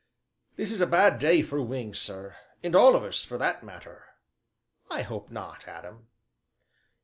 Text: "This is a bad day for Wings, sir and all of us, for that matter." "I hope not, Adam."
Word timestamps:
"This 0.55 0.71
is 0.71 0.81
a 0.81 0.87
bad 0.87 1.19
day 1.19 1.43
for 1.43 1.61
Wings, 1.61 1.99
sir 1.99 2.35
and 2.63 2.75
all 2.75 2.95
of 2.95 3.03
us, 3.03 3.23
for 3.23 3.37
that 3.37 3.61
matter." 3.61 4.05
"I 4.89 5.03
hope 5.03 5.29
not, 5.29 5.67
Adam." 5.67 6.07